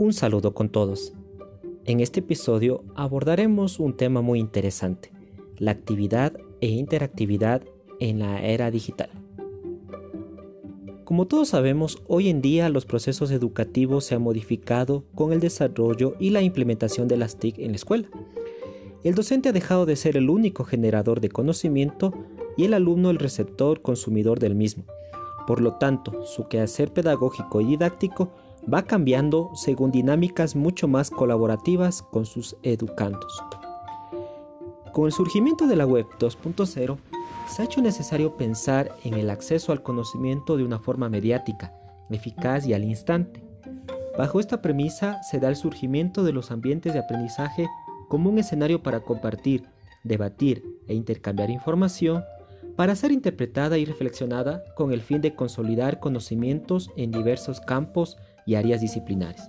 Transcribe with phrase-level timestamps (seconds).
[0.00, 1.12] Un saludo con todos.
[1.84, 5.12] En este episodio abordaremos un tema muy interesante,
[5.58, 6.32] la actividad
[6.62, 7.64] e interactividad
[7.98, 9.10] en la era digital.
[11.04, 16.16] Como todos sabemos, hoy en día los procesos educativos se han modificado con el desarrollo
[16.18, 18.08] y la implementación de las TIC en la escuela.
[19.04, 22.14] El docente ha dejado de ser el único generador de conocimiento
[22.56, 24.84] y el alumno el receptor consumidor del mismo.
[25.46, 28.30] Por lo tanto, su quehacer pedagógico y didáctico
[28.72, 33.42] va cambiando según dinámicas mucho más colaborativas con sus educandos.
[34.92, 36.98] Con el surgimiento de la web 2.0,
[37.48, 41.72] se ha hecho necesario pensar en el acceso al conocimiento de una forma mediática,
[42.10, 43.42] eficaz y al instante.
[44.18, 47.68] Bajo esta premisa se da el surgimiento de los ambientes de aprendizaje
[48.08, 49.64] como un escenario para compartir,
[50.04, 52.24] debatir e intercambiar información
[52.76, 58.16] para ser interpretada y reflexionada con el fin de consolidar conocimientos en diversos campos
[58.50, 59.48] y áreas disciplinares.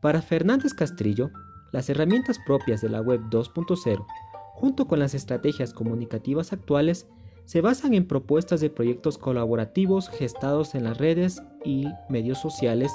[0.00, 1.32] Para Fernández Castrillo,
[1.72, 4.06] las herramientas propias de la Web 2.0,
[4.54, 7.08] junto con las estrategias comunicativas actuales,
[7.46, 12.92] se basan en propuestas de proyectos colaborativos gestados en las redes y medios sociales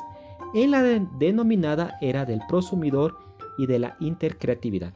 [0.53, 3.17] en la denominada era del prosumidor
[3.57, 4.93] y de la intercreatividad.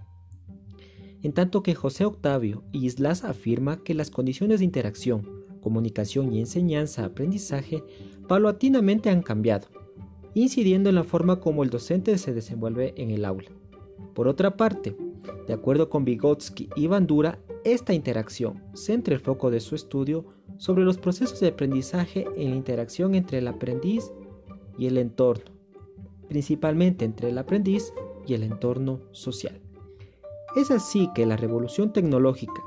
[1.23, 5.28] En tanto que José Octavio Islas afirma que las condiciones de interacción,
[5.59, 7.84] comunicación y enseñanza-aprendizaje
[8.30, 9.67] paulatinamente han cambiado,
[10.34, 13.50] incidiendo en la forma como el docente se desenvuelve en el aula.
[14.14, 14.96] Por otra parte,
[15.48, 20.26] de acuerdo con Vygotsky y Bandura, esta interacción centra el foco de su estudio
[20.58, 24.12] sobre los procesos de aprendizaje en la interacción entre el aprendiz
[24.78, 25.52] y el entorno,
[26.28, 27.94] principalmente entre el aprendiz
[28.26, 29.62] y el entorno social.
[30.56, 32.62] Es así que la revolución tecnológica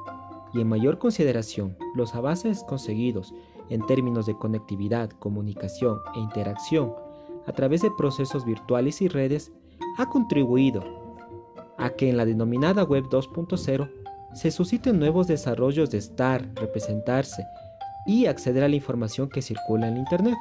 [0.52, 3.34] y en mayor consideración los avances conseguidos
[3.68, 6.92] en términos de conectividad, comunicación e interacción
[7.46, 9.52] a través de procesos virtuales y redes
[9.98, 10.82] ha contribuido
[11.78, 13.90] a que en la denominada Web 2.0
[14.34, 17.46] se susciten nuevos desarrollos de estar, representarse
[18.06, 20.36] y acceder a la información que circula en Internet.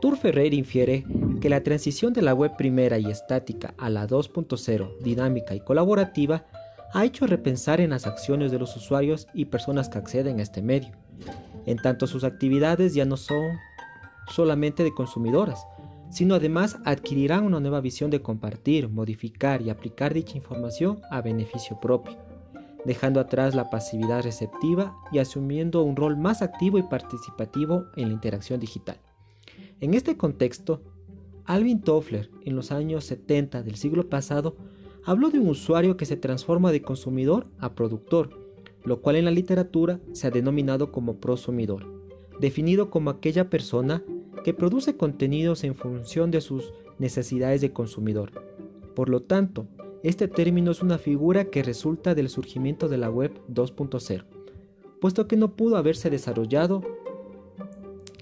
[0.00, 1.04] Tour Ferrer infiere
[1.40, 6.44] que la transición de la web primera y estática a la 2.0 dinámica y colaborativa
[6.92, 10.62] ha hecho repensar en las acciones de los usuarios y personas que acceden a este
[10.62, 10.92] medio,
[11.64, 13.58] en tanto sus actividades ya no son
[14.28, 15.66] solamente de consumidoras,
[16.10, 21.78] sino además adquirirán una nueva visión de compartir, modificar y aplicar dicha información a beneficio
[21.80, 22.16] propio,
[22.84, 28.14] dejando atrás la pasividad receptiva y asumiendo un rol más activo y participativo en la
[28.14, 28.98] interacción digital.
[29.80, 30.80] En este contexto,
[31.44, 34.56] Alvin Toffler, en los años 70 del siglo pasado,
[35.04, 38.30] habló de un usuario que se transforma de consumidor a productor,
[38.84, 41.86] lo cual en la literatura se ha denominado como prosumidor,
[42.40, 44.02] definido como aquella persona
[44.46, 48.30] que produce contenidos en función de sus necesidades de consumidor.
[48.94, 49.66] Por lo tanto,
[50.04, 54.24] este término es una figura que resulta del surgimiento de la web 2.0,
[55.00, 56.84] puesto que no pudo haberse desarrollado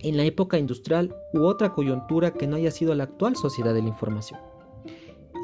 [0.03, 3.83] en la época industrial u otra coyuntura que no haya sido la actual sociedad de
[3.83, 4.41] la información.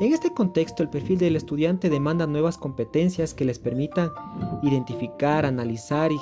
[0.00, 4.12] En este contexto, el perfil del estudiante demanda nuevas competencias que les permitan
[4.62, 6.18] identificar, analizar, y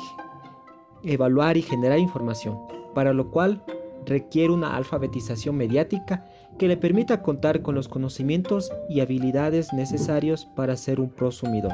[1.05, 2.59] evaluar y generar información,
[2.93, 3.63] para lo cual
[4.09, 6.27] requiere una alfabetización mediática
[6.59, 11.73] que le permita contar con los conocimientos y habilidades necesarios para ser un prosumidor.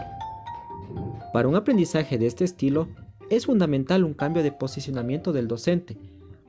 [1.32, 2.88] Para un aprendizaje de este estilo,
[3.30, 5.96] es fundamental un cambio de posicionamiento del docente,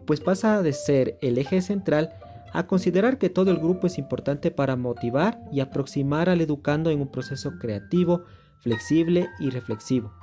[0.05, 2.13] pues pasa de ser el eje central
[2.53, 7.01] a considerar que todo el grupo es importante para motivar y aproximar al educando en
[7.01, 8.23] un proceso creativo,
[8.59, 10.13] flexible y reflexivo,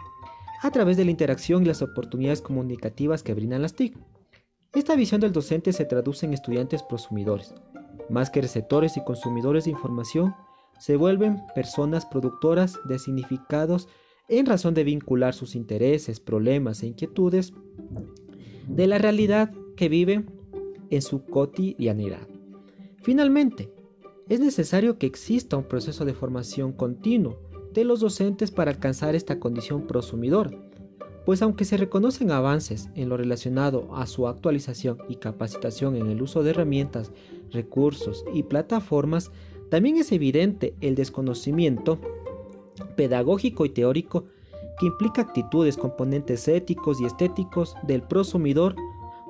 [0.62, 3.96] a través de la interacción y las oportunidades comunicativas que brindan las TIC.
[4.74, 7.54] Esta visión del docente se traduce en estudiantes prosumidores.
[8.08, 10.34] Más que receptores y consumidores de información,
[10.78, 13.86] se vuelven personas productoras de significados
[14.28, 17.52] en razón de vincular sus intereses, problemas e inquietudes
[18.66, 20.30] de la realidad que viven
[20.88, 22.26] en su cotidianidad.
[23.02, 23.70] Finalmente,
[24.30, 27.38] es necesario que exista un proceso de formación continuo
[27.74, 30.50] de los docentes para alcanzar esta condición prosumidora
[31.24, 36.22] pues aunque se reconocen avances en lo relacionado a su actualización y capacitación en el
[36.22, 37.12] uso de herramientas,
[37.50, 39.30] recursos y plataformas,
[39.70, 41.98] también es evidente el desconocimiento
[42.96, 44.26] pedagógico y teórico
[44.78, 48.74] que implica actitudes, componentes éticos y estéticos del prosumidor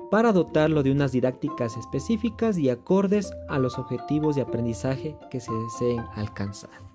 [0.09, 5.51] para dotarlo de unas didácticas específicas y acordes a los objetivos de aprendizaje que se
[5.51, 6.92] deseen alcanzar.